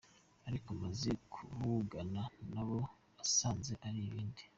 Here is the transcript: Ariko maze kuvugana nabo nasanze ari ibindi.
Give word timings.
Ariko 0.47 0.69
maze 0.83 1.09
kuvugana 1.33 2.21
nabo 2.51 2.79
nasanze 3.15 3.73
ari 3.87 3.99
ibindi. 4.09 4.43